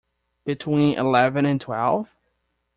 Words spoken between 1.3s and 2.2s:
and twelve?